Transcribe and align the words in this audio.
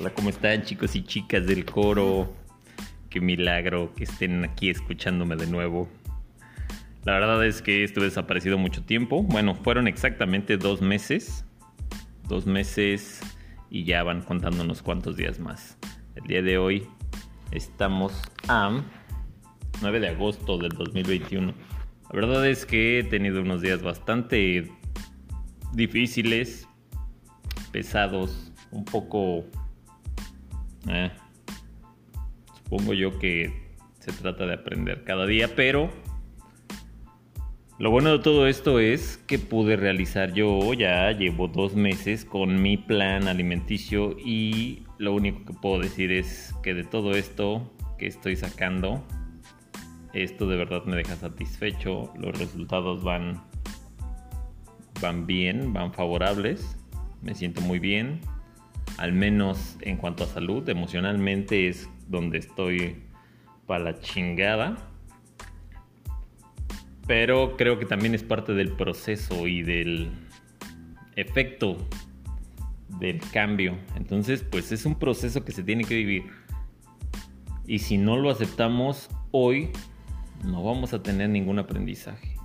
Hola, 0.00 0.14
¿cómo 0.14 0.30
están 0.30 0.62
chicos 0.62 0.96
y 0.96 1.02
chicas 1.02 1.46
del 1.46 1.66
coro? 1.66 2.32
Qué 3.10 3.20
milagro 3.20 3.92
que 3.94 4.04
estén 4.04 4.46
aquí 4.46 4.70
escuchándome 4.70 5.36
de 5.36 5.46
nuevo. 5.46 5.90
La 7.04 7.12
verdad 7.12 7.44
es 7.44 7.60
que 7.60 7.84
estuve 7.84 8.06
desaparecido 8.06 8.56
mucho 8.56 8.82
tiempo. 8.82 9.22
Bueno, 9.22 9.54
fueron 9.54 9.86
exactamente 9.86 10.56
dos 10.56 10.80
meses. 10.80 11.44
Dos 12.26 12.46
meses 12.46 13.20
y 13.68 13.84
ya 13.84 14.02
van 14.02 14.22
contando 14.22 14.64
unos 14.64 14.80
cuantos 14.80 15.18
días 15.18 15.38
más. 15.38 15.76
El 16.14 16.22
día 16.22 16.40
de 16.40 16.56
hoy 16.56 16.88
estamos 17.50 18.22
a 18.48 18.82
9 19.82 20.00
de 20.00 20.08
agosto 20.08 20.56
del 20.56 20.70
2021. 20.70 21.52
La 22.10 22.16
verdad 22.18 22.48
es 22.48 22.64
que 22.64 23.00
he 23.00 23.04
tenido 23.04 23.42
unos 23.42 23.60
días 23.60 23.82
bastante 23.82 24.66
difíciles, 25.74 26.66
pesados, 27.70 28.50
un 28.70 28.86
poco 28.86 29.44
eh, 30.88 31.10
supongo 32.62 32.94
yo 32.94 33.18
que 33.18 33.76
se 33.98 34.12
trata 34.12 34.46
de 34.46 34.54
aprender 34.54 35.04
cada 35.04 35.26
día, 35.26 35.54
pero 35.54 35.90
lo 37.80 37.90
bueno 37.90 38.12
de 38.12 38.18
todo 38.18 38.46
esto 38.46 38.78
es 38.78 39.16
que 39.26 39.38
pude 39.38 39.74
realizar 39.74 40.34
yo 40.34 40.74
ya 40.74 41.10
llevo 41.12 41.48
dos 41.48 41.74
meses 41.74 42.26
con 42.26 42.60
mi 42.60 42.76
plan 42.76 43.26
alimenticio 43.26 44.16
y 44.22 44.84
lo 44.98 45.14
único 45.14 45.46
que 45.46 45.54
puedo 45.54 45.80
decir 45.80 46.12
es 46.12 46.54
que 46.62 46.74
de 46.74 46.84
todo 46.84 47.12
esto 47.12 47.72
que 47.98 48.06
estoy 48.06 48.36
sacando, 48.36 49.02
esto 50.12 50.46
de 50.46 50.56
verdad 50.56 50.84
me 50.84 50.94
deja 50.94 51.16
satisfecho, 51.16 52.12
los 52.18 52.38
resultados 52.38 53.02
van, 53.02 53.42
van 55.00 55.26
bien, 55.26 55.72
van 55.72 55.94
favorables, 55.94 56.76
me 57.22 57.34
siento 57.34 57.62
muy 57.62 57.78
bien, 57.78 58.20
al 59.00 59.14
menos 59.14 59.78
en 59.80 59.96
cuanto 59.96 60.24
a 60.24 60.26
salud, 60.26 60.68
emocionalmente 60.68 61.68
es 61.68 61.88
donde 62.06 62.36
estoy 62.36 62.96
para 63.66 63.84
la 63.84 63.98
chingada. 63.98 64.76
Pero 67.06 67.56
creo 67.56 67.78
que 67.78 67.86
también 67.86 68.14
es 68.14 68.22
parte 68.22 68.52
del 68.52 68.72
proceso 68.72 69.46
y 69.46 69.62
del 69.62 70.10
efecto 71.16 71.78
del 72.98 73.20
cambio. 73.32 73.78
Entonces, 73.96 74.42
pues 74.42 74.70
es 74.70 74.84
un 74.84 74.98
proceso 74.98 75.46
que 75.46 75.52
se 75.52 75.62
tiene 75.62 75.84
que 75.84 75.94
vivir. 75.94 76.24
Y 77.66 77.78
si 77.78 77.96
no 77.96 78.18
lo 78.18 78.28
aceptamos 78.28 79.08
hoy, 79.30 79.70
no 80.44 80.62
vamos 80.62 80.92
a 80.92 81.02
tener 81.02 81.30
ningún 81.30 81.58
aprendizaje. 81.58 82.36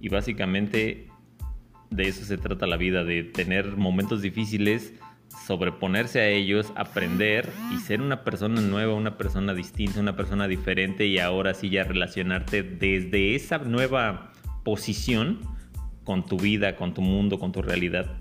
Y 0.00 0.08
básicamente 0.08 1.08
de 1.90 2.08
eso 2.08 2.24
se 2.24 2.38
trata 2.38 2.66
la 2.66 2.78
vida, 2.78 3.04
de 3.04 3.24
tener 3.24 3.76
momentos 3.76 4.22
difíciles 4.22 4.94
sobreponerse 5.46 6.20
a 6.20 6.28
ellos, 6.28 6.72
aprender 6.76 7.50
y 7.74 7.78
ser 7.78 8.00
una 8.02 8.24
persona 8.24 8.60
nueva, 8.60 8.94
una 8.94 9.16
persona 9.16 9.54
distinta, 9.54 10.00
una 10.00 10.16
persona 10.16 10.48
diferente 10.48 11.06
y 11.06 11.18
ahora 11.18 11.54
sí 11.54 11.70
ya 11.70 11.84
relacionarte 11.84 12.62
desde 12.62 13.34
esa 13.34 13.58
nueva 13.58 14.32
posición 14.64 15.40
con 16.04 16.24
tu 16.24 16.38
vida, 16.38 16.76
con 16.76 16.94
tu 16.94 17.02
mundo, 17.02 17.38
con 17.38 17.52
tu 17.52 17.62
realidad. 17.62 18.18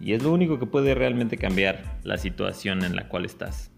Y 0.00 0.12
es 0.12 0.22
lo 0.22 0.32
único 0.32 0.58
que 0.58 0.66
puede 0.66 0.94
realmente 0.94 1.36
cambiar 1.38 1.98
la 2.04 2.18
situación 2.18 2.84
en 2.84 2.96
la 2.96 3.08
cual 3.08 3.24
estás. 3.24 3.70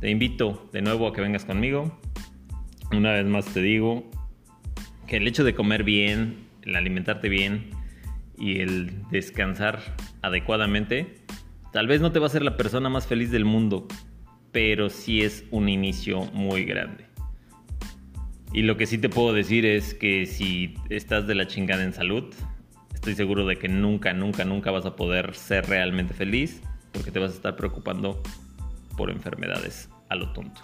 Te 0.00 0.10
invito 0.10 0.68
de 0.72 0.82
nuevo 0.82 1.06
a 1.06 1.12
que 1.12 1.20
vengas 1.20 1.44
conmigo. 1.44 1.98
Una 2.90 3.12
vez 3.12 3.26
más 3.26 3.46
te 3.46 3.62
digo 3.62 4.10
que 5.06 5.16
el 5.16 5.26
hecho 5.26 5.44
de 5.44 5.54
comer 5.54 5.84
bien, 5.84 6.46
el 6.62 6.76
alimentarte 6.76 7.28
bien 7.28 7.70
y 8.36 8.60
el 8.60 9.08
descansar 9.10 9.80
adecuadamente 10.22 11.21
Tal 11.72 11.86
vez 11.86 12.02
no 12.02 12.12
te 12.12 12.18
va 12.18 12.26
a 12.26 12.30
ser 12.30 12.42
la 12.42 12.58
persona 12.58 12.90
más 12.90 13.06
feliz 13.06 13.30
del 13.30 13.46
mundo, 13.46 13.88
pero 14.52 14.90
sí 14.90 15.22
es 15.22 15.44
un 15.50 15.70
inicio 15.70 16.20
muy 16.32 16.64
grande. 16.64 17.06
Y 18.52 18.62
lo 18.62 18.76
que 18.76 18.86
sí 18.86 18.98
te 18.98 19.08
puedo 19.08 19.32
decir 19.32 19.64
es 19.64 19.94
que 19.94 20.26
si 20.26 20.74
estás 20.90 21.26
de 21.26 21.34
la 21.34 21.46
chingada 21.46 21.82
en 21.82 21.94
salud, 21.94 22.24
estoy 22.92 23.14
seguro 23.14 23.46
de 23.46 23.56
que 23.56 23.68
nunca, 23.68 24.12
nunca, 24.12 24.44
nunca 24.44 24.70
vas 24.70 24.84
a 24.84 24.96
poder 24.96 25.34
ser 25.34 25.64
realmente 25.66 26.12
feliz 26.12 26.60
porque 26.92 27.10
te 27.10 27.18
vas 27.18 27.32
a 27.32 27.34
estar 27.34 27.56
preocupando 27.56 28.22
por 28.98 29.10
enfermedades 29.10 29.88
a 30.10 30.16
lo 30.16 30.30
tonto. 30.34 30.60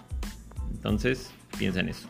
Entonces, 0.71 1.33
piensa 1.57 1.79
en 1.79 1.89
eso. 1.89 2.07